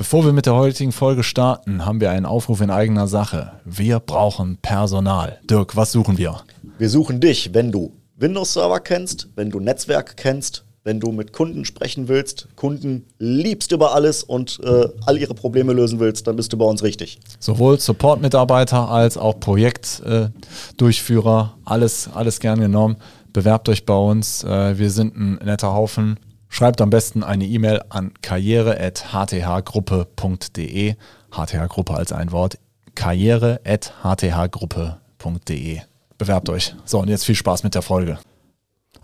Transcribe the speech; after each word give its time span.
Bevor 0.00 0.24
wir 0.24 0.32
mit 0.32 0.46
der 0.46 0.54
heutigen 0.54 0.92
Folge 0.92 1.22
starten, 1.22 1.84
haben 1.84 2.00
wir 2.00 2.10
einen 2.10 2.24
Aufruf 2.24 2.62
in 2.62 2.70
eigener 2.70 3.06
Sache. 3.06 3.52
Wir 3.66 4.00
brauchen 4.00 4.56
Personal. 4.56 5.38
Dirk, 5.44 5.76
was 5.76 5.92
suchen 5.92 6.16
wir? 6.16 6.40
Wir 6.78 6.88
suchen 6.88 7.20
dich, 7.20 7.52
wenn 7.52 7.70
du 7.70 7.92
Windows-Server 8.16 8.80
kennst, 8.80 9.28
wenn 9.36 9.50
du 9.50 9.60
Netzwerk 9.60 10.16
kennst, 10.16 10.64
wenn 10.84 11.00
du 11.00 11.12
mit 11.12 11.34
Kunden 11.34 11.66
sprechen 11.66 12.08
willst, 12.08 12.48
Kunden 12.56 13.04
liebst 13.18 13.72
über 13.72 13.94
alles 13.94 14.22
und 14.22 14.58
äh, 14.64 14.88
all 15.04 15.18
ihre 15.18 15.34
Probleme 15.34 15.74
lösen 15.74 16.00
willst, 16.00 16.26
dann 16.26 16.36
bist 16.36 16.50
du 16.54 16.56
bei 16.56 16.64
uns 16.64 16.82
richtig. 16.82 17.18
Sowohl 17.38 17.78
Support-Mitarbeiter 17.78 18.88
als 18.88 19.18
auch 19.18 19.38
Projektdurchführer, 19.38 21.56
äh, 21.58 21.60
alles, 21.66 22.08
alles 22.14 22.40
gern 22.40 22.58
genommen. 22.58 22.96
Bewerbt 23.34 23.68
euch 23.68 23.84
bei 23.84 23.98
uns. 23.98 24.44
Äh, 24.44 24.78
wir 24.78 24.90
sind 24.90 25.14
ein 25.14 25.34
netter 25.44 25.74
Haufen. 25.74 26.18
Schreibt 26.52 26.80
am 26.80 26.90
besten 26.90 27.22
eine 27.22 27.46
E-Mail 27.46 27.80
an 27.88 28.12
karriere.hthgruppe.de. 28.20 30.96
HTH-Gruppe 31.30 31.94
als 31.94 32.10
ein 32.12 32.32
Wort. 32.32 32.58
karriere.hthgruppe.de. 32.96 35.80
Bewerbt 36.18 36.48
euch. 36.50 36.74
So, 36.84 36.98
und 36.98 37.08
jetzt 37.08 37.24
viel 37.24 37.36
Spaß 37.36 37.62
mit 37.62 37.76
der 37.76 37.82
Folge. 37.82 38.18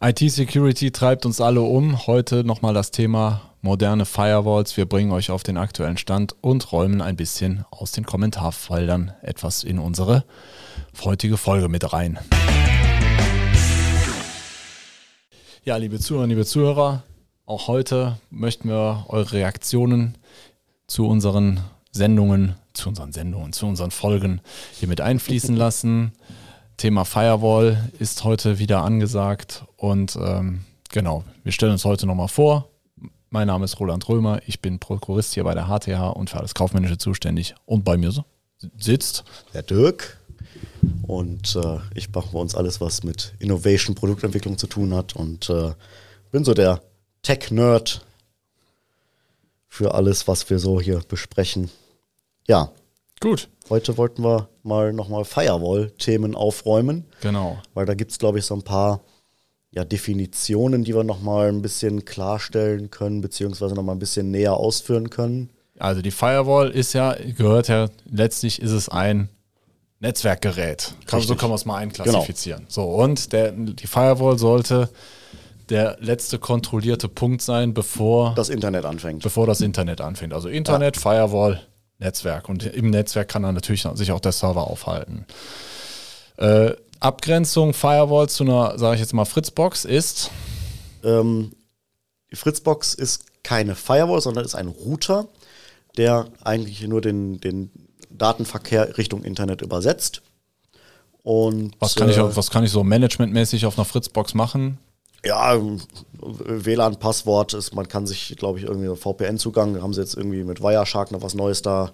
IT-Security 0.01 0.91
treibt 0.91 1.25
uns 1.25 1.41
alle 1.41 1.61
um. 1.63 2.09
Heute 2.09 2.43
nochmal 2.45 2.75
das 2.75 2.91
Thema 2.91 3.43
moderne 3.63 4.07
Firewalls. 4.07 4.77
Wir 4.77 4.87
bringen 4.87 5.13
euch 5.13 5.31
auf 5.31 5.45
den 5.45 5.57
aktuellen 5.57 5.97
Stand 5.97 6.35
und 6.41 6.73
räumen 6.73 7.01
ein 7.01 7.17
bisschen 7.17 7.65
aus 7.71 7.93
den 7.93 8.05
Kommentarfeldern 8.05 9.13
etwas 9.23 9.63
in 9.63 9.79
unsere 9.79 10.25
heutige 11.05 11.37
Folge 11.37 11.69
mit 11.69 11.93
rein. 11.93 12.19
Ja, 15.65 15.77
liebe 15.77 15.99
Zuhörer, 15.99 16.27
liebe 16.27 16.45
Zuhörer, 16.45 17.05
auch 17.47 17.69
heute 17.69 18.19
möchten 18.31 18.69
wir 18.69 19.07
eure 19.09 19.33
Reaktionen 19.33 20.19
zu 20.89 21.07
unseren 21.07 21.61
Sendungen, 21.93 22.57
zu 22.75 22.89
unseren 22.89 23.13
Sendungen, 23.13 23.53
zu 23.53 23.67
unseren 23.67 23.93
Folgen 23.93 24.41
hier 24.75 24.89
mit 24.89 25.01
einfließen 25.01 25.57
lassen. 25.57 26.13
Thema 26.77 27.05
Firewall 27.05 27.91
ist 27.99 28.25
heute 28.25 28.59
wieder 28.59 28.83
angesagt 28.83 29.65
und 29.77 30.19
ähm, 30.21 30.65
genau, 30.91 31.25
wir 31.43 31.53
stellen 31.53 31.73
uns 31.73 31.85
heute 31.85 32.07
nochmal 32.07 32.29
vor. 32.29 32.69
Mein 33.31 33.47
Name 33.47 33.65
ist 33.65 33.81
Roland 33.81 34.09
Römer, 34.09 34.41
ich 34.47 34.61
bin 34.61 34.79
Prokurist 34.79 35.35
hier 35.35 35.45
bei 35.45 35.55
der 35.55 35.67
HTH 35.67 36.11
und 36.11 36.31
für 36.31 36.39
alles 36.39 36.55
Kaufmännische 36.55 36.99
zuständig 36.99 37.55
und 37.65 37.85
bei 37.85 37.97
mir 37.97 38.13
sitzt 38.77 39.25
der 39.55 39.63
Dirk 39.63 40.21
und 41.07 41.57
äh, 41.57 41.79
ich 41.95 42.13
mache 42.13 42.29
bei 42.33 42.39
uns 42.39 42.55
alles, 42.55 42.81
was 42.81 43.05
mit 43.05 43.35
Innovation, 43.39 43.95
Produktentwicklung 43.95 44.59
zu 44.59 44.67
tun 44.67 44.95
hat 44.95 45.17
und 45.17 45.49
äh, 45.49 45.73
bin 46.31 46.45
so 46.45 46.53
der 46.53 46.83
Tech-Nerd 47.27 48.03
für 49.67 49.95
alles, 49.95 50.29
was 50.29 50.49
wir 50.49 50.61
so 50.61 50.81
hier 50.81 51.01
besprechen. 51.09 51.71
Ja. 52.47 52.71
Gut. 53.19 53.49
Heute 53.69 53.99
wollten 53.99 54.23
wir 54.23 54.49
mal 54.63 54.93
nochmal 54.93 55.25
Firewall-Themen 55.25 56.37
aufräumen. 56.37 57.05
Genau. 57.23 57.59
Weil 57.75 57.85
da 57.85 57.95
gibt 57.95 58.13
es, 58.13 58.21
glaube 58.21 58.39
ich, 58.39 58.47
so 58.47 58.55
ein 58.55 58.63
paar 58.63 59.01
ja, 59.73 59.85
Definitionen, 59.85 60.85
die 60.85 60.95
wir 60.95 61.03
nochmal 61.03 61.49
ein 61.49 61.63
bisschen 61.63 62.05
klarstellen 62.05 62.91
können, 62.91 63.23
beziehungsweise 63.23 63.75
nochmal 63.75 63.97
ein 63.97 64.01
bisschen 64.01 64.31
näher 64.31 64.55
ausführen 64.55 65.11
können. 65.11 65.51
Also 65.81 66.03
die 66.03 66.13
Firewall 66.13 66.71
ist 66.71 66.93
ja, 66.93 67.17
gehört 67.37 67.67
ja, 67.67 67.89
letztlich 68.09 68.63
ist 68.63 68.71
es 68.71 68.89
ein 68.89 69.31
Netzwerkgerät. 69.99 70.95
Kann, 71.07 71.23
so 71.23 71.35
kann 71.35 71.49
man 71.49 71.57
es 71.57 71.65
mal 71.65 71.79
einklassifizieren. 71.79 72.61
Genau. 72.61 72.71
So, 72.71 72.85
und 72.85 73.33
der, 73.33 73.51
die 73.51 73.87
Firewall 73.89 74.39
sollte 74.39 74.89
der 75.69 75.97
letzte 76.01 76.39
kontrollierte 76.39 77.09
Punkt 77.09 77.43
sein, 77.43 77.75
bevor 77.75 78.35
das 78.35 78.49
Internet 78.49 78.85
anfängt. 78.85 79.23
Bevor 79.23 79.47
das 79.47 79.61
Internet 79.61 80.01
anfängt. 80.01 80.33
Also 80.33 80.49
Internet, 80.49 80.97
ja. 80.97 81.03
Firewall, 81.03 81.61
Netzwerk. 81.99 82.49
Und 82.49 82.65
im 82.65 82.91
Netzwerk 82.91 83.29
kann 83.29 83.43
dann 83.43 83.55
natürlich 83.55 83.87
sich 83.95 84.13
auch 84.13 84.21
der 84.21 84.33
Server 84.33 84.67
aufhalten. 84.69 85.27
Äh, 86.37 86.73
Abgrenzung 87.01 87.75
Firewall 87.75 88.29
zu 88.29 88.45
einer, 88.45 88.79
sage 88.79 88.95
ich 88.95 89.01
jetzt 89.01 89.13
mal, 89.13 89.25
Fritzbox 89.25 89.85
ist? 89.85 90.31
Ähm, 91.03 91.53
die 92.31 92.37
Fritzbox 92.37 92.95
ist 92.95 93.43
keine 93.43 93.75
Firewall, 93.75 94.21
sondern 94.21 94.45
ist 94.45 94.55
ein 94.55 94.69
Router, 94.69 95.27
der 95.97 96.27
eigentlich 96.43 96.87
nur 96.87 97.01
den, 97.01 97.41
den 97.41 97.71
Datenverkehr 98.11 98.97
Richtung 98.99 99.25
Internet 99.25 99.63
übersetzt. 99.63 100.23
Und, 101.23 101.73
was 101.81 101.97
kann, 101.97 102.09
äh, 102.09 102.13
ich, 102.13 102.19
was 102.19 102.51
kann 102.51 102.65
ich 102.65 102.71
so 102.71 102.85
managementmäßig 102.85 103.67
auf 103.67 103.79
einer 103.79 103.85
Fritzbox 103.85 104.35
machen? 104.35 104.79
Ja, 105.25 105.61
WLAN-Passwort 106.21 107.55
ist, 107.55 107.75
man 107.75 107.89
kann 107.89 108.07
sich, 108.07 108.37
glaube 108.37 108.59
ich, 108.59 108.65
irgendwie 108.65 108.95
VPN-Zugang, 108.95 109.83
haben 109.83 109.93
sie 109.93 110.01
jetzt 110.01 110.17
irgendwie 110.17 110.45
mit 110.45 110.61
Wireshark 110.61 111.11
noch 111.11 111.23
was 111.23 111.35
Neues 111.35 111.63
da 111.63 111.93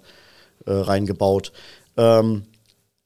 äh, 0.65 0.71
reingebaut. 0.71 1.51
Ähm, 1.97 2.43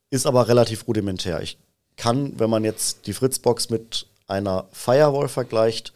ist 0.10 0.26
aber 0.26 0.48
relativ 0.48 0.88
rudimentär. 0.88 1.42
Ich 1.42 1.58
kann, 1.96 2.40
wenn 2.40 2.50
man 2.50 2.64
jetzt 2.64 3.08
die 3.08 3.14
Fritzbox 3.14 3.70
mit 3.70 4.08
einer 4.28 4.66
Firewall 4.72 5.28
vergleicht, 5.28 5.94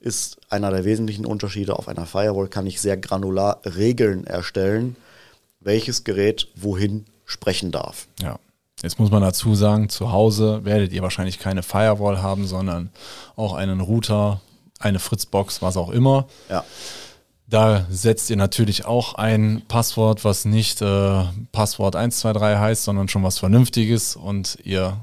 ist 0.00 0.38
einer 0.48 0.70
der 0.70 0.84
wesentlichen 0.84 1.26
Unterschiede. 1.26 1.76
Auf 1.76 1.88
einer 1.88 2.06
Firewall 2.06 2.48
kann 2.48 2.66
ich 2.66 2.80
sehr 2.80 2.96
granular 2.96 3.60
Regeln 3.64 4.26
erstellen, 4.26 4.96
welches 5.60 6.04
Gerät 6.04 6.48
wohin 6.54 7.04
sprechen 7.24 7.72
darf. 7.72 8.06
Ja. 8.20 8.38
Jetzt 8.82 8.98
muss 8.98 9.10
man 9.10 9.22
dazu 9.22 9.54
sagen, 9.54 9.88
zu 9.88 10.12
Hause 10.12 10.64
werdet 10.64 10.92
ihr 10.92 11.02
wahrscheinlich 11.02 11.38
keine 11.38 11.62
Firewall 11.62 12.22
haben, 12.22 12.46
sondern 12.46 12.90
auch 13.34 13.54
einen 13.54 13.80
Router, 13.80 14.40
eine 14.78 15.00
Fritzbox, 15.00 15.62
was 15.62 15.76
auch 15.76 15.90
immer. 15.90 16.28
Ja. 16.48 16.64
Da 17.48 17.86
setzt 17.90 18.30
ihr 18.30 18.36
natürlich 18.36 18.84
auch 18.84 19.14
ein 19.14 19.62
Passwort, 19.66 20.24
was 20.24 20.44
nicht 20.44 20.82
äh, 20.82 21.24
Passwort 21.50 21.96
123 21.96 22.58
heißt, 22.58 22.84
sondern 22.84 23.08
schon 23.08 23.22
was 23.22 23.38
Vernünftiges 23.38 24.16
und 24.16 24.58
ihr 24.64 24.98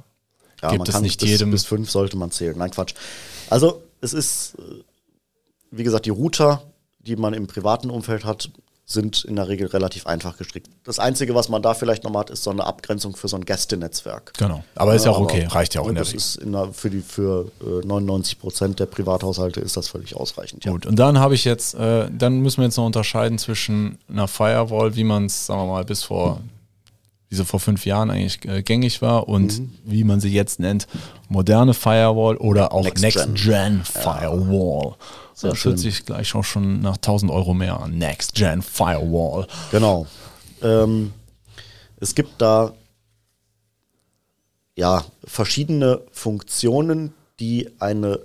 ja, 0.61 0.69
gebt 0.69 0.87
es 0.87 1.01
nicht 1.01 1.19
bis, 1.19 1.29
jedem. 1.29 1.51
Bis 1.51 1.65
fünf 1.65 1.89
sollte 1.89 2.17
man 2.17 2.31
zählen. 2.31 2.57
Nein, 2.57 2.71
Quatsch. 2.71 2.93
Also 3.49 3.83
es 3.99 4.13
ist, 4.13 4.55
äh, 4.59 4.83
wie 5.71 5.83
gesagt, 5.83 6.05
die 6.05 6.11
Router, 6.11 6.61
die 6.99 7.15
man 7.15 7.33
im 7.33 7.47
privaten 7.47 7.89
Umfeld 7.89 8.25
hat, 8.25 8.51
sind 8.87 9.25
in 9.25 9.35
der 9.35 9.47
Regel 9.47 9.67
relativ 9.67 10.05
einfach 10.05 10.37
gestrickt. 10.37 10.69
Das 10.83 10.99
Einzige, 10.99 11.33
was 11.33 11.49
man 11.49 11.63
da 11.63 11.73
vielleicht 11.73 12.03
nochmal 12.03 12.21
hat, 12.21 12.29
ist 12.29 12.43
so 12.43 12.51
eine 12.51 12.65
Abgrenzung 12.65 13.15
für 13.15 13.27
so 13.27 13.35
ein 13.35 13.43
Gästenetzwerk. 13.43 14.33
Genau, 14.37 14.63
aber 14.75 14.93
ist 14.93 15.05
ja 15.05 15.11
auch 15.11 15.19
okay, 15.19 15.47
reicht 15.49 15.73
ja 15.73 15.81
auch 15.81 15.87
in 15.87 15.95
der 15.95 16.05
Regel. 16.05 16.17
Ist 16.17 16.39
der, 16.43 16.71
für 16.71 16.91
die, 16.91 17.01
für 17.01 17.51
äh, 17.61 17.85
99 17.85 18.39
Prozent 18.39 18.79
der 18.79 18.85
Privathaushalte 18.85 19.59
ist 19.59 19.75
das 19.75 19.87
völlig 19.87 20.15
ausreichend. 20.15 20.65
Ja. 20.65 20.71
Gut, 20.71 20.85
und 20.85 20.97
dann 20.97 21.19
habe 21.19 21.33
ich 21.33 21.45
jetzt, 21.45 21.73
äh, 21.73 22.07
dann 22.15 22.41
müssen 22.41 22.57
wir 22.57 22.65
jetzt 22.65 22.77
noch 22.77 22.85
unterscheiden 22.85 23.39
zwischen 23.39 23.97
einer 24.07 24.27
Firewall, 24.27 24.95
wie 24.95 25.03
man 25.03 25.25
es, 25.25 25.47
sagen 25.47 25.61
wir 25.61 25.67
mal, 25.67 25.83
bis 25.85 26.03
vor 26.03 26.41
wie 27.27 27.35
sie 27.35 27.45
vor 27.45 27.59
fünf 27.59 27.87
Jahren 27.87 28.11
eigentlich 28.11 28.45
äh, 28.45 28.61
gängig 28.61 29.01
war 29.01 29.27
und 29.27 29.59
mhm. 29.59 29.73
wie 29.83 30.03
man 30.03 30.19
sie 30.19 30.29
jetzt 30.29 30.59
nennt, 30.59 30.87
moderne 31.27 31.73
Firewall 31.73 32.37
oder 32.37 32.71
auch 32.71 32.83
Next-Gen 32.83 33.77
Next 33.77 33.97
Firewall. 33.97 34.91
Ja. 34.91 34.95
Sehr 35.35 35.49
das 35.49 35.59
schön. 35.59 35.73
hört 35.73 35.79
sich 35.79 36.05
gleich 36.05 36.33
auch 36.33 36.45
schon 36.45 36.79
nach 36.81 36.95
1000 36.95 37.29
Euro 37.29 37.53
mehr 37.53 37.79
an. 37.79 37.97
Next 37.97 38.33
Gen 38.35 38.61
Firewall. 38.61 39.47
Genau. 39.69 40.07
Ähm, 40.61 41.13
es 41.97 42.15
gibt 42.15 42.41
da 42.41 42.73
ja 44.75 45.03
verschiedene 45.25 46.01
Funktionen, 46.11 47.13
die 47.41 47.69
eine 47.79 48.21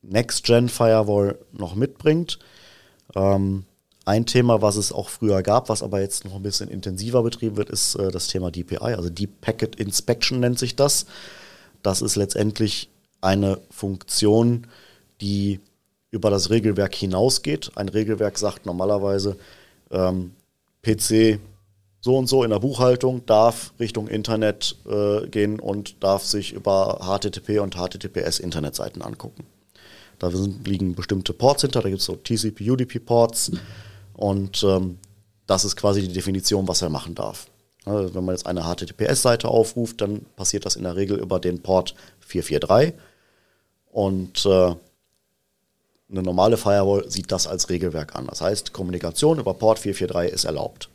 Next 0.00 0.44
Gen 0.44 0.70
Firewall 0.70 1.38
noch 1.52 1.74
mitbringt. 1.74 2.38
Ähm, 3.14 3.66
ein 4.06 4.24
Thema, 4.24 4.62
was 4.62 4.76
es 4.76 4.92
auch 4.92 5.10
früher 5.10 5.42
gab, 5.42 5.68
was 5.68 5.82
aber 5.82 6.00
jetzt 6.00 6.24
noch 6.24 6.34
ein 6.34 6.42
bisschen 6.42 6.70
intensiver 6.70 7.22
betrieben 7.22 7.56
wird, 7.56 7.68
ist 7.68 7.96
äh, 7.96 8.10
das 8.10 8.28
Thema 8.28 8.50
DPI, 8.50 8.78
also 8.78 9.10
Deep 9.10 9.42
Packet 9.42 9.76
Inspection 9.76 10.40
nennt 10.40 10.58
sich 10.58 10.74
das. 10.74 11.04
Das 11.82 12.00
ist 12.00 12.16
letztendlich 12.16 12.88
eine 13.20 13.60
Funktion, 13.70 14.66
die 15.20 15.60
über 16.10 16.30
das 16.30 16.50
Regelwerk 16.50 16.94
hinausgeht. 16.94 17.72
Ein 17.76 17.88
Regelwerk 17.88 18.38
sagt 18.38 18.66
normalerweise, 18.66 19.36
ähm, 19.90 20.32
PC 20.82 21.38
so 22.00 22.16
und 22.16 22.28
so 22.28 22.42
in 22.44 22.50
der 22.50 22.60
Buchhaltung 22.60 23.26
darf 23.26 23.72
Richtung 23.78 24.08
Internet 24.08 24.76
äh, 24.88 25.26
gehen 25.26 25.60
und 25.60 26.02
darf 26.02 26.24
sich 26.24 26.52
über 26.52 27.00
HTTP 27.02 27.60
und 27.60 27.74
HTTPS 27.76 28.38
Internetseiten 28.38 29.02
angucken. 29.02 29.44
Da 30.18 30.30
sind, 30.30 30.66
liegen 30.66 30.94
bestimmte 30.94 31.32
Ports 31.32 31.62
hinter, 31.62 31.82
da 31.82 31.88
gibt 31.88 32.00
es 32.00 32.06
so 32.06 32.16
TCP, 32.16 32.70
UDP 32.70 32.98
Ports 33.00 33.52
und 34.14 34.62
ähm, 34.62 34.98
das 35.46 35.64
ist 35.64 35.76
quasi 35.76 36.02
die 36.02 36.12
Definition, 36.12 36.68
was 36.68 36.82
er 36.82 36.88
machen 36.88 37.14
darf. 37.14 37.48
Also 37.84 38.14
wenn 38.14 38.24
man 38.24 38.34
jetzt 38.34 38.46
eine 38.46 38.62
HTTPS-Seite 38.62 39.48
aufruft, 39.48 40.00
dann 40.00 40.24
passiert 40.36 40.66
das 40.66 40.76
in 40.76 40.84
der 40.84 40.96
Regel 40.96 41.18
über 41.18 41.40
den 41.40 41.60
Port 41.60 41.94
443 42.20 42.94
und 43.90 44.46
äh, 44.46 44.74
eine 46.10 46.22
normale 46.22 46.56
Firewall 46.56 47.08
sieht 47.10 47.30
das 47.30 47.46
als 47.46 47.68
Regelwerk 47.68 48.16
an. 48.16 48.26
Das 48.26 48.40
heißt, 48.40 48.72
Kommunikation 48.72 49.38
über 49.38 49.54
Port 49.54 49.78
443 49.78 50.34
ist 50.34 50.44
erlaubt. 50.44 50.88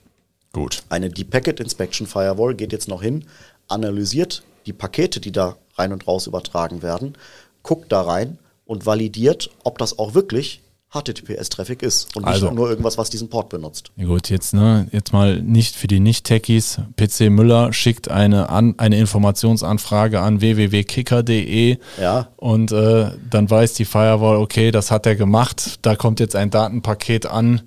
Gut. 0.52 0.84
Eine 0.90 1.10
Deep 1.10 1.32
Packet 1.32 1.60
Inspection 1.60 2.08
Firewall 2.08 2.56
geht 2.56 2.72
jetzt 2.72 2.88
noch 2.88 3.02
hin, 3.02 3.26
analysiert 3.68 4.44
die 4.66 4.74
Pakete, 4.74 5.20
die 5.20 5.32
da 5.32 5.58
rein 5.76 5.94
und 5.94 6.08
raus 6.08 6.28
übertragen 6.28 6.82
werden, 6.82 7.18
guckt 7.64 7.92
da 7.92 8.02
rein 8.02 8.40
und 8.66 8.86
validiert, 8.86 9.52
ob 9.64 9.78
das 9.78 10.00
auch 10.00 10.14
wirklich 10.14 10.62
HTTPS-Traffic 10.96 11.82
ist 11.84 12.16
und 12.16 12.24
nicht 12.26 12.34
Also- 12.34 12.52
nur 12.52 12.70
irgendwas, 12.70 12.98
was 12.98 13.10
diesen 13.10 13.30
Port 13.30 13.50
benutzt. 13.50 13.92
Ja 13.98 14.06
gut, 14.06 14.30
jetzt, 14.30 14.54
ne, 14.54 14.88
jetzt 14.92 15.14
mal 15.14 15.42
nicht 15.42 15.76
für 15.76 15.88
die 15.88 16.00
Nicht-Techies. 16.00 16.80
PC 16.96 17.30
Müller 17.30 17.74
schickt 17.74 18.10
eine, 18.10 18.50
an, 18.50 18.76
eine 18.78 18.98
Informationsanfrage 18.98 20.20
an 20.22 20.42
www.kicker.de 20.42 21.78
Ja. 22.02 22.30
und 22.38 22.72
äh, 22.72 23.12
dann 23.30 23.50
weiß 23.50 23.74
die 23.74 23.86
Firewall, 23.86 24.38
okay, 24.38 24.72
das 24.72 24.92
hat 24.92 25.06
er 25.06 25.16
gemacht, 25.16 25.80
da 25.82 25.96
kommt 25.96 26.20
jetzt 26.20 26.36
ein 26.36 26.50
Datenpaket 26.50 27.26
an, 27.26 27.62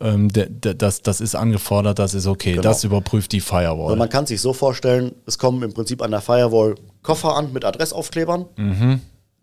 ähm, 0.00 0.28
das, 0.32 1.02
das 1.02 1.20
ist 1.20 1.34
angefordert, 1.34 1.98
das 1.98 2.14
ist 2.14 2.26
okay, 2.26 2.52
Genau. 2.52 2.62
das 2.62 2.84
überprüft 2.84 3.32
die 3.32 3.38
Also 3.40 3.48
Firewall. 3.56 3.96
man 3.96 4.08
kann 4.08 4.26
sich 4.26 4.40
so 4.40 4.52
vorstellen, 4.54 5.12
es 5.26 5.38
kommen 5.38 5.62
im 5.62 5.74
Prinzip 5.74 6.00
an 6.02 6.10
der 6.10 6.20
Firewall 6.22 6.76
Koffer 7.02 7.36
an 7.36 7.52
mit 7.52 7.64
Adressaufklebern. 7.64 8.46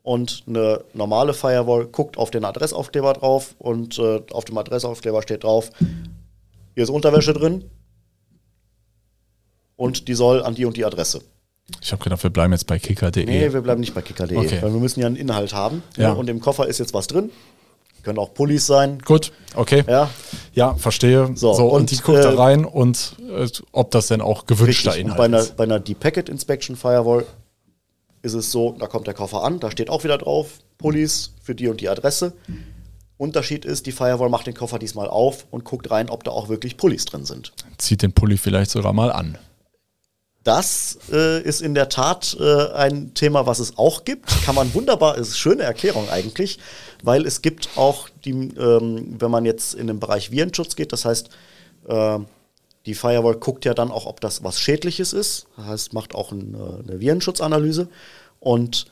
Und 0.07 0.43
eine 0.47 0.85
normale 0.93 1.33
Firewall 1.33 1.85
guckt 1.87 2.17
auf 2.17 2.31
den 2.31 2.45
Adressaufkleber 2.45 3.11
drauf 3.11 3.55
und 3.57 3.99
äh, 3.99 4.21
auf 4.31 4.45
dem 4.45 4.57
Adressaufkleber 4.57 5.21
steht 5.21 5.43
drauf, 5.43 5.69
hier 6.75 6.83
ist 6.83 6.89
Unterwäsche 6.89 7.33
drin 7.33 7.65
und 9.75 10.07
die 10.07 10.13
soll 10.13 10.43
an 10.43 10.55
die 10.55 10.63
und 10.63 10.77
die 10.77 10.85
Adresse. 10.85 11.19
Ich 11.81 11.91
habe 11.91 12.01
gedacht, 12.01 12.23
wir 12.23 12.29
bleiben 12.29 12.53
jetzt 12.53 12.67
bei 12.67 12.79
kicker.de. 12.79 13.25
Nee, 13.25 13.51
wir 13.51 13.59
bleiben 13.59 13.81
nicht 13.81 13.93
bei 13.93 14.01
kicker.de, 14.01 14.37
Okay. 14.37 14.61
weil 14.61 14.71
wir 14.71 14.79
müssen 14.79 15.01
ja 15.01 15.07
einen 15.07 15.17
Inhalt 15.17 15.53
haben. 15.53 15.83
Ja. 15.97 16.13
Und 16.13 16.29
im 16.29 16.39
Koffer 16.39 16.69
ist 16.69 16.77
jetzt 16.77 16.93
was 16.93 17.07
drin. 17.07 17.29
Können 18.03 18.17
auch 18.17 18.33
Pullis 18.33 18.65
sein. 18.65 18.99
Gut, 19.03 19.33
okay. 19.55 19.83
Ja, 19.89 20.09
Ja, 20.53 20.73
verstehe. 20.75 21.31
So, 21.35 21.53
So, 21.53 21.65
und, 21.65 21.81
und, 21.81 21.91
die 21.91 21.97
guckt 21.97 22.23
da 22.23 22.31
äh, 22.31 22.35
rein 22.37 22.63
und 22.63 23.17
äh, 23.29 23.45
ob 23.73 23.91
das 23.91 24.07
denn 24.07 24.21
auch 24.21 24.45
gewünschter 24.45 24.91
richtig. 24.91 25.03
Und 25.03 25.11
Inhalt 25.11 25.17
bei 25.17 25.25
einer, 25.25 25.39
ist. 25.39 25.57
bei 25.57 25.65
einer 25.65 25.81
Deep 25.81 25.99
Packet 25.99 26.29
Inspection 26.29 26.77
Firewall 26.77 27.25
ist 28.27 28.33
es 28.33 28.51
so, 28.51 28.75
da 28.77 28.87
kommt 28.87 29.07
der 29.07 29.13
Koffer 29.13 29.43
an, 29.43 29.59
da 29.59 29.71
steht 29.71 29.89
auch 29.89 30.03
wieder 30.03 30.17
drauf, 30.17 30.59
Pullis 30.77 31.33
für 31.41 31.55
die 31.55 31.67
und 31.67 31.81
die 31.81 31.89
Adresse. 31.89 32.33
Unterschied 33.17 33.65
ist, 33.65 33.87
die 33.87 33.91
Firewall 33.91 34.29
macht 34.29 34.45
den 34.45 34.53
Koffer 34.53 34.77
diesmal 34.77 35.07
auf 35.07 35.47
und 35.49 35.63
guckt 35.63 35.89
rein, 35.89 36.09
ob 36.09 36.23
da 36.23 36.31
auch 36.31 36.49
wirklich 36.49 36.77
Pullis 36.77 37.05
drin 37.05 37.25
sind. 37.25 37.51
Zieht 37.77 38.03
den 38.03 38.11
Pulli 38.11 38.37
vielleicht 38.37 38.69
sogar 38.69 38.93
mal 38.93 39.11
an. 39.11 39.37
Das 40.43 40.99
äh, 41.11 41.41
ist 41.41 41.61
in 41.61 41.73
der 41.73 41.89
Tat 41.89 42.37
äh, 42.39 42.71
ein 42.73 43.13
Thema, 43.13 43.47
was 43.47 43.59
es 43.59 43.77
auch 43.77 44.05
gibt. 44.05 44.27
Kann 44.45 44.55
man 44.55 44.73
wunderbar, 44.73 45.17
ist 45.17 45.27
eine 45.27 45.35
schöne 45.35 45.63
Erklärung 45.63 46.09
eigentlich, 46.09 46.59
weil 47.03 47.25
es 47.25 47.41
gibt 47.41 47.69
auch 47.75 48.07
die, 48.23 48.31
ähm, 48.31 49.15
wenn 49.19 49.31
man 49.31 49.45
jetzt 49.45 49.73
in 49.73 49.87
den 49.87 49.99
Bereich 49.99 50.31
Virenschutz 50.31 50.75
geht, 50.75 50.93
das 50.93 51.03
heißt, 51.03 51.29
äh, 51.89 52.19
die 52.87 52.95
Firewall 52.95 53.35
guckt 53.35 53.65
ja 53.65 53.73
dann 53.73 53.91
auch, 53.91 54.05
ob 54.05 54.21
das 54.21 54.43
was 54.43 54.59
Schädliches 54.59 55.13
ist. 55.13 55.47
Das 55.57 55.65
heißt, 55.65 55.93
macht 55.93 56.15
auch 56.15 56.31
ein, 56.31 56.55
äh, 56.55 56.89
eine 56.89 56.99
Virenschutzanalyse. 56.99 57.89
Und 58.39 58.85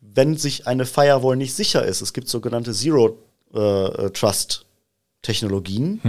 wenn 0.00 0.36
sich 0.36 0.66
eine 0.66 0.86
Firewall 0.86 1.36
nicht 1.36 1.54
sicher 1.54 1.84
ist, 1.84 2.00
es 2.00 2.12
gibt 2.12 2.28
sogenannte 2.28 2.72
Zero 2.72 3.18
äh, 3.52 4.10
Trust 4.10 4.64
Technologien, 5.22 6.00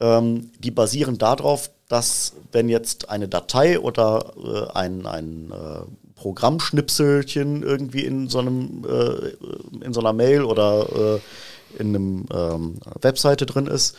ähm, 0.00 0.50
die 0.58 0.70
basieren 0.72 1.18
darauf, 1.18 1.70
dass 1.88 2.32
wenn 2.50 2.68
jetzt 2.68 3.10
eine 3.10 3.28
Datei 3.28 3.78
oder 3.78 4.32
äh, 4.42 4.76
ein, 4.76 5.06
ein 5.06 5.52
äh, 5.52 5.82
Programmschnipselchen 6.16 7.62
irgendwie 7.62 8.04
in 8.04 8.28
so 8.28 8.38
einem 8.38 8.84
äh, 8.88 9.84
in 9.84 9.92
so 9.92 10.00
einer 10.00 10.12
Mail 10.12 10.42
oder 10.42 11.18
äh, 11.18 11.80
in 11.80 11.88
einem 11.94 12.26
ähm, 12.32 12.74
Webseite 13.00 13.46
drin 13.46 13.66
ist, 13.66 13.96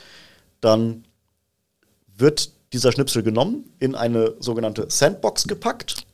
dann 0.60 1.06
wird 2.24 2.50
dieser 2.74 2.92
Schnipsel 2.92 3.22
genommen, 3.22 3.66
in 3.80 3.94
eine 3.94 4.34
sogenannte 4.40 4.88
Sandbox 4.90 5.48
gepackt 5.48 6.08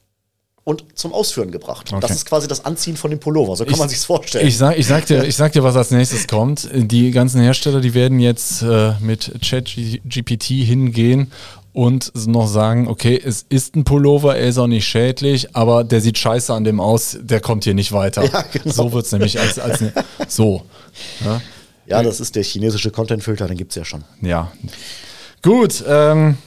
und 0.66 0.84
zum 0.94 1.14
Ausführen 1.14 1.52
gebracht. 1.52 1.92
Okay. 1.92 2.02
Das 2.02 2.12
ist 2.12 2.26
quasi 2.26 2.48
das 2.50 2.66
Anziehen 2.66 2.98
von 2.98 3.10
dem 3.12 3.20
Pullover, 3.20 3.56
so 3.56 3.64
kann 3.64 3.80
man 3.80 3.88
sich's 3.88 4.04
vorstellen. 4.04 4.46
Ich 4.46 4.58
sag, 4.58 4.78
ich, 4.78 4.86
sag 4.86 5.06
dir, 5.06 5.24
ich 5.24 5.36
sag 5.36 5.54
dir, 5.54 5.64
was 5.64 5.78
als 5.78 5.92
nächstes 5.92 6.28
kommt. 6.28 6.70
Die 6.74 7.12
ganzen 7.12 7.42
Hersteller, 7.42 7.80
die 7.80 7.94
werden 7.94 8.20
jetzt 8.20 8.62
äh, 8.62 8.94
mit 9.00 9.32
ChatGPT 9.42 10.44
hingehen 10.44 11.32
und 11.72 12.12
noch 12.28 12.48
sagen, 12.48 12.88
okay, 12.88 13.20
es 13.24 13.46
ist 13.48 13.76
ein 13.76 13.86
Pullover, 13.86 14.36
er 14.36 14.50
ist 14.50 14.58
auch 14.58 14.68
nicht 14.68 14.86
schädlich, 14.86 15.56
aber 15.56 15.86
der 15.86 16.02
sieht 16.02 16.18
scheiße 16.18 16.54
an 16.54 16.66
dem 16.66 16.82
aus, 16.82 17.18
der 17.22 17.40
kommt 17.40 17.64
hier 17.64 17.74
nicht 17.74 17.94
weiter. 17.94 18.24
Ja, 18.32 18.44
genau. 18.52 18.74
So 18.74 18.92
wird's 18.92 19.12
nämlich 19.12 19.40
als, 19.40 19.58
als 19.60 19.80
ne, 19.80 19.94
so. 20.28 20.64
Ja, 21.24 21.42
ja, 21.88 22.04
das 22.04 22.20
ist 22.20 22.36
der 22.36 22.44
chinesische 22.44 22.92
Content-Filter, 22.92 23.48
den 23.48 23.58
gibt's 23.58 23.76
ja 23.76 23.86
schon. 23.86 24.04
ja. 24.22 24.52
Gut, 25.42 25.84
ähm, 25.88 26.38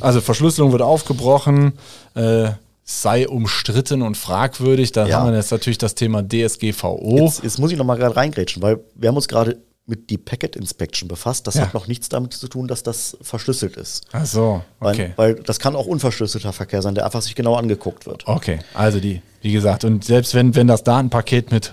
also 0.00 0.20
Verschlüsselung 0.20 0.72
wird 0.72 0.82
aufgebrochen, 0.82 1.74
äh, 2.14 2.50
sei 2.84 3.28
umstritten 3.28 4.02
und 4.02 4.16
fragwürdig. 4.16 4.92
Da 4.92 5.06
Ja. 5.06 5.18
haben 5.20 5.30
wir 5.30 5.36
jetzt 5.36 5.50
natürlich 5.50 5.78
das 5.78 5.94
Thema 5.94 6.22
DSGVO. 6.22 7.18
Jetzt, 7.24 7.42
jetzt 7.42 7.58
muss 7.58 7.72
ich 7.72 7.78
noch 7.78 7.84
mal 7.84 7.96
gerade 7.96 8.16
reingrätschen, 8.16 8.62
weil 8.62 8.80
wir 8.94 9.08
haben 9.08 9.16
uns 9.16 9.28
gerade 9.28 9.58
mit 9.88 10.10
die 10.10 10.18
Packet 10.18 10.56
Inspection 10.56 11.06
befasst. 11.08 11.46
Das 11.46 11.54
Ja. 11.54 11.62
hat 11.62 11.74
noch 11.74 11.86
nichts 11.86 12.08
damit 12.08 12.32
zu 12.32 12.48
tun, 12.48 12.66
dass 12.66 12.82
das 12.82 13.16
verschlüsselt 13.22 13.76
ist. 13.76 14.04
Ach 14.12 14.26
so, 14.26 14.62
Weil, 14.80 14.94
okay. 14.94 15.12
weil 15.14 15.34
das 15.36 15.60
kann 15.60 15.76
auch 15.76 15.86
unverschlüsselter 15.86 16.52
Verkehr 16.52 16.82
sein, 16.82 16.96
der 16.96 17.04
einfach 17.04 17.22
sich 17.22 17.36
genau 17.36 17.54
angeguckt 17.54 18.04
wird. 18.04 18.26
Okay, 18.26 18.58
also 18.74 18.98
die, 18.98 19.22
wie 19.42 19.52
gesagt, 19.52 19.84
und 19.84 20.04
selbst 20.04 20.34
wenn, 20.34 20.56
wenn 20.56 20.66
das 20.66 20.82
Datenpaket 20.82 21.52
mit, 21.52 21.72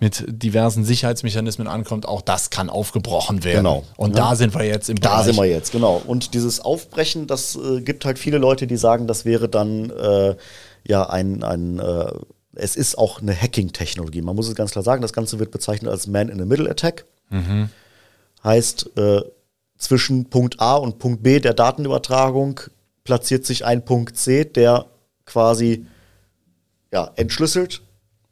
mit 0.00 0.24
diversen 0.26 0.86
Sicherheitsmechanismen 0.86 1.68
ankommt, 1.68 2.08
auch 2.08 2.22
das 2.22 2.48
kann 2.48 2.70
aufgebrochen 2.70 3.44
werden. 3.44 3.58
Genau. 3.58 3.84
Und 3.98 4.16
Ja. 4.16 4.30
da 4.30 4.36
sind 4.36 4.54
wir 4.54 4.64
jetzt 4.64 4.88
im 4.88 4.98
Da 4.98 5.10
Bereich. 5.10 5.24
sind 5.26 5.36
wir 5.36 5.44
jetzt, 5.44 5.70
genau. 5.70 6.00
Und 6.06 6.32
dieses 6.32 6.60
Aufbrechen, 6.60 7.26
das 7.26 7.56
äh, 7.56 7.82
gibt 7.82 8.06
halt 8.06 8.18
viele 8.18 8.38
Leute, 8.38 8.66
die 8.66 8.76
sagen, 8.78 9.06
das 9.06 9.26
wäre 9.26 9.50
dann 9.50 9.90
äh, 9.90 10.34
ja 10.88 11.10
ein, 11.10 11.42
ein 11.42 11.78
äh, 11.78 12.10
es 12.56 12.76
ist 12.76 12.96
auch 12.96 13.20
eine 13.20 13.34
Hacking-Technologie. 13.34 14.22
Man 14.22 14.36
muss 14.36 14.48
es 14.48 14.54
ganz 14.54 14.70
klar 14.70 14.84
sagen, 14.84 15.02
das 15.02 15.12
Ganze 15.12 15.38
wird 15.40 15.50
bezeichnet 15.50 15.90
als 15.90 16.06
Man-in-the-Middle-Attack. 16.06 17.04
Heißt, 18.42 18.96
äh, 18.96 19.22
zwischen 19.78 20.30
Punkt 20.30 20.60
A 20.60 20.76
und 20.76 20.98
Punkt 20.98 21.22
B 21.22 21.40
der 21.40 21.54
Datenübertragung 21.54 22.60
platziert 23.04 23.44
sich 23.44 23.64
ein 23.64 23.84
Punkt 23.84 24.16
C, 24.16 24.44
der 24.44 24.86
quasi 25.26 25.86
ja, 26.92 27.10
entschlüsselt, 27.16 27.82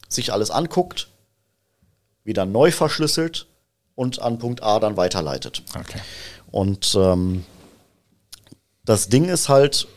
sich 0.08 0.32
alles 0.32 0.50
anguckt, 0.50 1.08
wieder 2.24 2.46
neu 2.46 2.70
verschlüsselt 2.70 3.46
und 3.94 4.20
an 4.20 4.38
Punkt 4.38 4.62
A 4.62 4.78
dann 4.78 4.96
weiterleitet. 4.96 5.62
Okay. 5.74 6.00
Und 6.50 6.94
ähm, 6.96 7.44
das 8.84 9.08
Ding 9.08 9.28
ist 9.28 9.48
halt, 9.48 9.88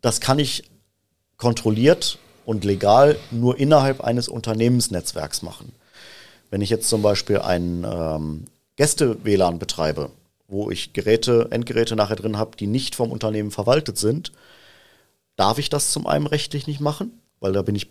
das 0.00 0.20
kann 0.20 0.38
ich 0.38 0.70
kontrolliert 1.36 2.18
und 2.44 2.64
legal 2.64 3.16
nur 3.30 3.58
innerhalb 3.58 4.00
eines 4.00 4.28
Unternehmensnetzwerks 4.28 5.42
machen. 5.42 5.72
Wenn 6.50 6.60
ich 6.60 6.70
jetzt 6.70 6.88
zum 6.88 7.02
Beispiel 7.02 7.38
ein 7.38 7.84
ähm, 7.84 8.44
Gäste-WLAN 8.76 9.58
betreibe, 9.58 10.10
wo 10.48 10.70
ich 10.70 10.92
Geräte, 10.92 11.48
Endgeräte 11.50 11.96
nachher 11.96 12.16
drin 12.16 12.38
habe, 12.38 12.56
die 12.56 12.66
nicht 12.66 12.94
vom 12.94 13.10
Unternehmen 13.10 13.50
verwaltet 13.50 13.98
sind, 13.98 14.32
darf 15.36 15.58
ich 15.58 15.70
das 15.70 15.92
zum 15.92 16.06
einen 16.06 16.26
rechtlich 16.26 16.66
nicht 16.66 16.80
machen, 16.80 17.20
weil 17.40 17.52
da 17.52 17.62
bin 17.62 17.74
ich 17.74 17.90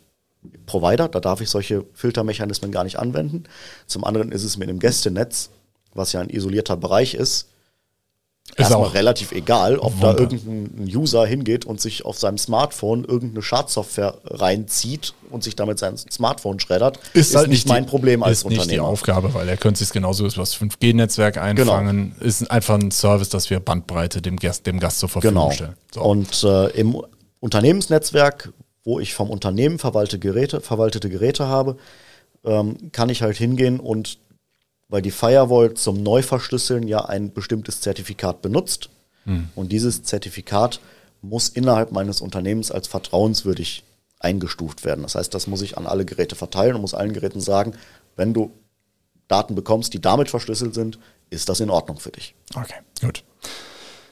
Provider, 0.65 1.07
da 1.07 1.19
darf 1.19 1.41
ich 1.41 1.50
solche 1.50 1.85
Filtermechanismen 1.93 2.71
gar 2.71 2.83
nicht 2.83 3.00
anwenden. 3.00 3.45
Zum 3.88 4.03
anderen 4.03 4.31
ist 4.31 4.43
es 4.43 4.57
mit 4.57 4.69
einem 4.69 4.79
Gästenetz, 4.79 5.50
was 5.93 6.13
ja 6.13 6.21
ein 6.21 6.29
isolierter 6.29 6.77
Bereich 6.77 7.15
ist, 7.15 7.41
Ist 7.41 7.54
erstmal 8.57 8.87
auch 8.87 8.93
relativ 8.93 9.31
egal, 9.31 9.77
ob 9.79 9.99
da 9.99 10.09
Wunder. 10.17 10.21
irgendein 10.21 10.87
User 10.95 11.25
hingeht 11.25 11.65
und 11.65 11.81
sich 11.81 12.05
auf 12.05 12.17
seinem 12.17 12.37
Smartphone 12.37 13.03
irgendeine 13.03 13.41
Schadsoftware 13.41 14.19
reinzieht 14.25 15.13
und 15.29 15.43
sich 15.43 15.55
damit 15.55 15.79
sein 15.79 15.97
Smartphone 15.97 16.59
schreddert, 16.59 16.99
ist, 17.13 17.35
halt 17.35 17.49
nicht 17.49 17.67
mein 17.67 17.83
die, 17.85 17.89
Problem 17.89 18.23
als 18.23 18.39
ist 18.39 18.45
nicht 18.45 18.57
die 18.57 18.61
Unternehmer. 18.61 18.87
Aufgabe, 18.87 19.33
weil 19.33 19.49
er 19.49 19.57
könnte 19.57 19.79
sich 19.79 19.91
genauso 19.91 20.25
über 20.25 20.35
das 20.35 20.55
5G-Netzwerk 20.55 21.37
einfangen. 21.37 22.15
Ist 22.19 22.49
einfach 22.49 22.75
ein 22.75 22.91
Service, 22.91 23.29
dass 23.29 23.49
wir 23.49 23.59
Bandbreite 23.59 24.21
dem 24.21 24.37
Gast, 24.37 24.65
dem 24.67 24.79
Gast 24.79 24.99
zur 24.99 25.09
Verfügung 25.09 25.35
Genau. 25.35 25.51
stellen. 25.51 25.73
So. 25.93 26.01
Und 26.01 26.43
äh, 26.43 26.67
im 26.79 27.01
Unternehmensnetzwerk, 27.39 28.53
wo 28.83 28.99
ich 28.99 29.13
vom 29.13 29.29
Unternehmen 29.29 29.79
verwalte 29.79 30.19
Geräte, 30.19 30.61
verwaltete 30.61 31.09
Geräte 31.09 31.47
habe, 31.47 31.77
ähm, 32.45 32.91
kann 32.91 33.09
ich 33.09 33.21
halt 33.23 33.37
hingehen 33.37 33.79
und 33.79 34.19
weil 34.89 35.01
die 35.01 35.11
Firewall 35.11 35.73
zum 35.73 36.03
Neuverschlüsseln 36.03 36.87
ja 36.87 37.05
ein 37.05 37.33
bestimmtes 37.33 37.81
Zertifikat 37.81 38.41
benutzt 38.41 38.89
und 39.55 39.71
dieses 39.71 40.03
Zertifikat 40.03 40.79
muss 41.21 41.49
innerhalb 41.49 41.91
meines 41.91 42.21
Unternehmens 42.21 42.71
als 42.71 42.87
vertrauenswürdig 42.87 43.83
eingestuft 44.19 44.85
werden. 44.85 45.01
Das 45.01 45.15
heißt, 45.15 45.33
das 45.33 45.47
muss 45.47 45.63
ich 45.63 45.77
an 45.77 45.87
alle 45.87 46.05
Geräte 46.05 46.35
verteilen 46.35 46.75
und 46.75 46.81
muss 46.81 46.93
allen 46.93 47.13
Geräten 47.13 47.41
sagen, 47.41 47.73
wenn 48.15 48.33
du 48.33 48.51
Daten 49.27 49.55
bekommst, 49.55 49.93
die 49.95 50.01
damit 50.01 50.29
verschlüsselt 50.29 50.75
sind, 50.75 50.99
ist 51.31 51.49
das 51.49 51.59
in 51.59 51.71
Ordnung 51.71 51.99
für 51.99 52.11
dich. 52.11 52.35
Okay, 52.53 52.75
gut. 53.01 53.23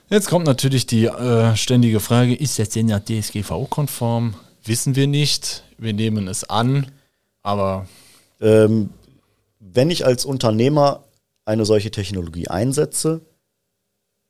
Jetzt 0.10 0.28
kommt 0.28 0.48
natürlich 0.48 0.88
die 0.88 1.06
äh, 1.06 1.56
ständige 1.56 2.00
Frage, 2.00 2.34
ist 2.36 2.58
das 2.58 2.70
denn 2.70 2.90
ja 2.90 3.00
DSGVO-konform? 3.00 4.34
Wissen 4.66 4.96
wir 4.96 5.08
nicht. 5.08 5.64
Wir 5.78 5.94
nehmen 5.94 6.28
es 6.28 6.44
an, 6.50 6.92
aber 7.44 7.88
Ähm, 8.42 8.90
wenn 9.72 9.90
ich 9.90 10.06
als 10.06 10.26
Unternehmer 10.26 11.06
eine 11.46 11.66
solche 11.66 11.92
Technologie 11.92 12.48
einsetze, 12.48 13.22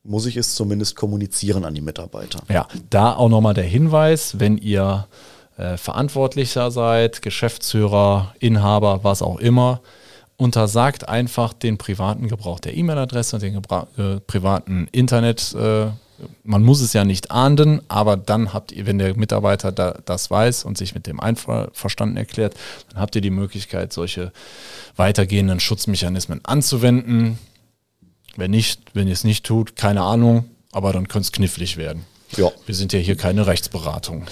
muss 0.04 0.26
ich 0.26 0.38
es 0.38 0.56
zumindest 0.56 0.96
kommunizieren 0.96 1.66
an 1.66 1.74
die 1.74 1.82
Mitarbeiter. 1.82 2.42
ja, 2.50 2.68
da 2.90 3.16
auch 3.16 3.30
nochmal 3.30 3.54
der 3.54 3.64
Hinweis, 3.64 4.40
wenn 4.40 4.58
ihr 4.58 5.08
äh, 5.58 5.78
Verantwortlicher 5.78 6.72
seid, 6.72 7.22
Geschäftsführer, 7.22 8.36
Inhaber, 8.40 9.04
was 9.04 9.22
auch 9.22 9.40
immer, 9.40 9.82
untersagt 10.36 11.08
einfach 11.08 11.54
den 11.54 11.78
privaten 11.78 12.28
Gebrauch 12.28 12.60
der 12.60 12.76
E-Mail-Adresse 12.76 13.38
und 13.38 13.44
den 13.44 13.54
Gebra 13.54 13.88
äh, 13.98 14.20
privaten 14.20 14.88
Internet. 14.92 15.54
Äh, 15.54 15.88
man 16.44 16.64
muss 16.64 16.82
es 16.82 16.94
ja 16.94 17.06
nicht 17.06 17.32
ahnden, 17.32 17.82
aber 17.88 18.18
dann 18.18 18.54
habt 18.54 18.72
ihr, 18.72 18.86
wenn 18.86 18.98
der 18.98 19.16
Mitarbeiter 19.16 19.72
da, 19.72 20.00
das 20.06 20.30
weiß 20.30 20.66
und 20.66 20.78
sich 20.78 20.96
mit 20.96 21.08
dem 21.08 21.20
einverstanden 21.20 22.18
erklärt, 22.18 22.56
dann 22.90 23.02
habt 23.02 23.16
ihr 23.16 23.22
die 23.22 23.30
Möglichkeit, 23.30 23.94
solche 23.94 24.32
weitergehenden 24.96 25.60
Schutzmechanismen 25.60 26.42
anzuwenden. 26.44 27.38
Wenn 28.36 28.52
nicht, 28.52 28.82
wenn 28.94 29.08
ihr 29.08 29.14
es 29.14 29.24
nicht 29.24 29.46
tut, 29.46 29.76
keine 29.76 30.02
Ahnung, 30.02 30.46
aber 30.72 30.92
dann 30.94 31.08
könnte 31.08 31.28
es 31.28 31.32
knifflig 31.32 31.78
werden. 31.78 32.06
Ja. 32.38 32.52
Wir 32.66 32.76
sind 32.76 32.94
ja 32.94 33.00
hier 33.00 33.16
keine 33.16 33.46
Rechtsberatung. 33.46 34.26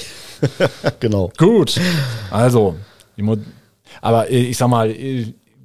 genau. 0.99 1.31
Gut. 1.37 1.79
Also, 2.31 2.75
aber 4.01 4.29
ich 4.29 4.57
sag 4.57 4.69
mal, 4.69 4.89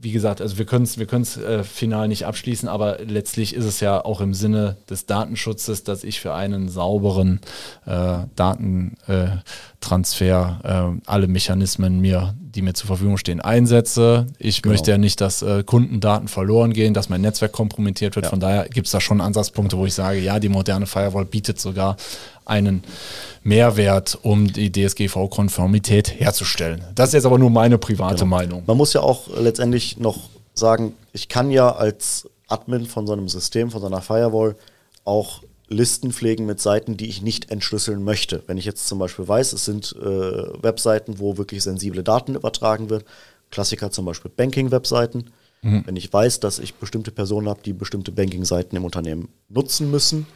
wie 0.07 0.13
gesagt, 0.13 0.41
also 0.41 0.57
wir 0.57 0.67
können 0.67 0.85
es 0.85 0.97
wir 0.97 1.07
äh, 1.37 1.65
final 1.65 2.07
nicht 2.07 2.27
abschließen, 2.27 2.69
aber 2.69 2.99
letztlich 3.05 3.57
ist 3.57 3.65
es 3.65 3.81
ja 3.81 4.05
auch 4.05 4.21
im 4.21 4.35
Sinne 4.35 4.77
des 4.89 5.07
Datenschutzes, 5.07 5.83
dass 5.83 6.05
ich 6.05 6.21
für 6.21 6.33
einen 6.33 6.69
sauberen 6.69 7.41
äh, 7.87 8.19
Datentransfer 8.37 9.43
äh, 9.43 9.76
alle 9.93 11.29
Mechanismen 11.29 12.01
mir, 12.01 12.35
die 12.41 12.63
mir 12.63 12.75
zur 12.75 12.87
Verfügung 12.87 13.19
stehen, 13.19 13.41
einsetze. 13.41 14.27
Ich 14.39 14.63
genau. 14.63 14.73
möchte 14.73 14.91
ja 14.91 14.99
nicht, 14.99 15.21
dass 15.21 15.43
äh, 15.43 15.63
Kundendaten 15.65 16.29
verloren 16.29 16.73
gehen, 16.73 16.95
dass 16.95 17.09
mein 17.09 17.21
Netzwerk 17.21 17.53
kompromittiert 17.53 18.17
wird. 18.17 18.27
Ja. 18.27 18.31
Von 18.31 18.41
daher 18.41 18.69
gibt 18.69 18.87
es 18.87 18.93
da 18.93 19.01
schon 19.01 19.21
Ansatzpunkte, 19.21 19.77
wo 19.77 19.87
ich 19.87 19.95
sage, 19.95 20.19
ja, 20.21 20.39
die 20.39 20.49
moderne 20.49 20.87
Firewall 20.87 21.25
bietet 21.25 21.61
sogar 21.61 21.97
einen 22.45 22.83
Mehrwert, 23.43 24.19
um 24.23 24.53
die 24.53 24.71
DSGV-Konformität 24.73 26.19
herzustellen. 26.19 26.83
Das 26.95 27.11
ist 27.11 27.15
jetzt 27.15 27.27
aber 27.27 27.39
nur 27.39 27.51
meine 27.51 27.79
private 27.79 28.25
genau. 28.25 28.37
Meinung. 28.37 28.63
Man 28.67 28.77
muss 28.77 28.93
ja 28.93 29.01
auch 29.01 29.29
letztendlich 29.37 29.99
noch 29.99 30.31
sagen, 30.55 30.95
ich 31.13 31.29
kann 31.29 31.51
ja 31.51 31.71
als 31.71 32.29
Admin 32.49 32.87
von 32.87 33.07
so 33.07 33.13
einem 33.13 33.29
System, 33.29 33.71
von 33.71 33.81
so 33.81 33.87
einer 33.87 34.01
Firewall 34.01 34.57
auch 35.05 35.43
Listen 35.69 36.13
pflegen 36.13 36.47
mit 36.47 36.61
Seiten, 36.61 36.97
die 36.97 37.09
ich 37.09 37.23
nicht 37.23 37.51
entschlüsseln 37.51 38.05
möchte. 38.05 38.43
Wenn 38.47 38.57
ich 38.57 38.65
jetzt 38.65 38.87
zum 38.87 38.99
Beispiel 38.99 39.27
weiß, 39.27 39.53
es 39.53 39.65
sind 39.65 39.95
äh, 40.01 40.03
Webseiten, 40.63 41.19
wo 41.19 41.39
wirklich 41.39 41.63
sensible 41.63 42.05
Daten 42.05 42.37
übertragen 42.37 42.89
wird, 42.89 43.05
Klassiker 43.51 43.91
zum 43.91 44.05
Beispiel 44.05 44.31
Banking-Webseiten. 44.35 45.31
Mhm. 45.63 45.83
Wenn 45.87 45.97
ich 45.97 46.13
weiß, 46.13 46.41
dass 46.41 46.59
ich 46.59 46.75
bestimmte 46.75 47.11
Personen 47.11 47.49
habe, 47.49 47.61
die 47.65 47.73
bestimmte 47.73 48.13
Banking-Seiten 48.13 48.77
im 48.77 48.85
Unternehmen 48.85 49.29
nutzen 49.49 49.91
müssen, 49.91 50.27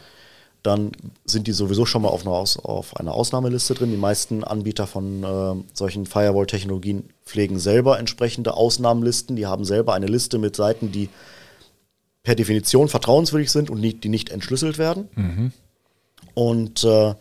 dann 0.63 0.93
sind 1.25 1.47
die 1.47 1.53
sowieso 1.53 1.87
schon 1.87 2.03
mal 2.03 2.09
auf 2.09 2.23
einer, 2.23 2.35
Aus 2.35 2.59
auf 2.59 2.97
einer 2.97 3.15
Ausnahmeliste 3.15 3.75
drin. 3.75 3.91
Die 3.91 3.97
meisten 3.97 4.45
Anbieter 4.45 4.87
von 4.87 5.25
äh, 5.25 5.65
solchen 5.73 6.07
Firewall-Technologien 6.07 7.05
pflegen 7.25 7.59
selber 7.59 7.99
entsprechende 7.99 8.55
Ausnahmenlisten. 8.55 9.37
Die 9.37 9.47
haben 9.47 9.65
selber 9.65 9.95
eine 9.95 10.07
Liste 10.07 10.39
mit 10.39 10.57
Seiten, 10.57 10.93
die 10.93 11.09
per 12.23 12.35
Definition 12.35 12.89
vertrauenswürdig 12.89 13.51
sind 13.51 13.71
und 13.71 13.81
nicht, 13.81 14.05
die 14.05 14.09
nicht 14.09 14.31
entschlüsselt 14.31 14.79
werden. 14.79 15.09
Mhm. 15.15 15.53
Und 16.35 16.85
äh, 16.85 17.15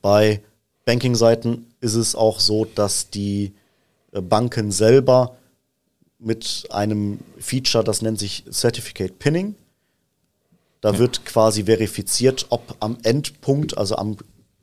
bei 0.00 0.42
Banking-Seiten 0.84 1.66
ist 1.80 1.94
es 1.94 2.14
auch 2.14 2.40
so, 2.40 2.64
dass 2.64 3.10
die 3.10 3.52
äh, 4.12 4.20
Banken 4.20 4.72
selber 4.72 5.36
mit 6.18 6.66
einem 6.70 7.18
Feature, 7.38 7.84
das 7.84 8.02
nennt 8.02 8.18
sich 8.18 8.44
Certificate 8.50 9.18
Pinning, 9.18 9.54
da 10.80 10.92
ja. 10.92 10.98
wird 10.98 11.24
quasi 11.24 11.64
verifiziert, 11.64 12.46
ob 12.50 12.76
am 12.80 12.98
Endpunkt, 13.02 13.78
also 13.78 13.96
am 13.96 14.16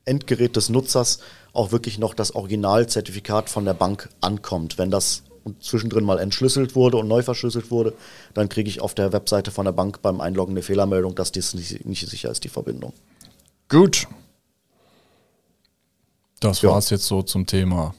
Endgerät 0.06 0.56
des 0.56 0.70
Nutzers, 0.70 1.20
auch 1.54 1.72
wirklich 1.72 1.98
noch 1.98 2.14
das 2.14 2.36
Originalzertifikat 2.36 3.50
von 3.50 3.66
der 3.66 3.74
Bank 3.74 4.10
ankommt. 4.22 4.78
Wenn 4.78 4.92
das 4.92 5.24
zwischendrin 5.60 6.04
mal 6.04 6.20
entschlüsselt 6.20 6.76
wurde 6.76 6.98
und 6.98 7.08
neu 7.08 7.24
verschlüsselt 7.24 7.72
wurde, 7.72 7.94
dann 8.34 8.50
kriege 8.50 8.70
ich 8.70 8.82
auf 8.82 8.94
der 8.94 9.14
Webseite 9.14 9.52
von 9.52 9.66
der 9.66 9.72
Bank 9.72 10.02
beim 10.02 10.22
Einloggen 10.22 10.54
eine 10.54 10.62
Fehlermeldung, 10.62 11.16
dass 11.16 11.32
dies 11.32 11.54
nicht, 11.54 11.86
nicht 11.86 12.08
sicher 12.08 12.30
ist, 12.30 12.44
die 12.44 12.50
Verbindung. 12.50 12.94
Gut. 13.68 14.08
Das 16.40 16.62
ja. 16.62 16.70
war 16.70 16.78
es 16.78 16.90
jetzt 16.90 17.06
so 17.06 17.22
zum 17.22 17.46
Thema 17.46 17.94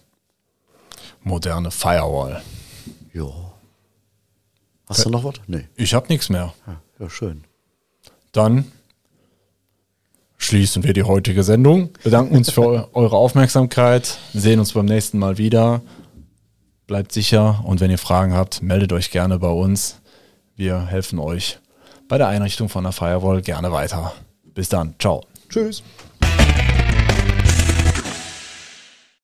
moderne 1.22 1.70
Firewall. 1.70 2.42
Ja. 3.12 3.30
Hast 4.88 5.04
du 5.04 5.10
noch 5.10 5.24
was? 5.24 5.34
Nee. 5.46 5.68
Ich 5.76 5.94
habe 5.94 6.08
nichts 6.08 6.28
mehr. 6.28 6.52
Ja, 6.66 6.80
ja, 6.98 7.10
schön. 7.10 7.44
Dann 8.32 8.70
schließen 10.36 10.82
wir 10.82 10.92
die 10.92 11.04
heutige 11.04 11.44
Sendung. 11.44 11.90
Bedanken 12.02 12.36
uns 12.36 12.50
für 12.50 12.88
eure 12.94 13.16
Aufmerksamkeit. 13.16 14.18
Sehen 14.32 14.58
uns 14.58 14.72
beim 14.72 14.86
nächsten 14.86 15.18
Mal 15.18 15.38
wieder. 15.38 15.82
Bleibt 16.90 17.12
sicher 17.12 17.62
und 17.64 17.78
wenn 17.78 17.92
ihr 17.92 17.98
Fragen 17.98 18.34
habt, 18.34 18.62
meldet 18.62 18.92
euch 18.92 19.12
gerne 19.12 19.38
bei 19.38 19.46
uns. 19.48 20.00
Wir 20.56 20.86
helfen 20.86 21.20
euch 21.20 21.60
bei 22.08 22.18
der 22.18 22.26
Einrichtung 22.26 22.68
von 22.68 22.82
der 22.82 22.90
Firewall 22.90 23.42
gerne 23.42 23.70
weiter. 23.70 24.12
Bis 24.42 24.70
dann. 24.70 24.96
Ciao. 24.98 25.24
Tschüss. 25.48 25.84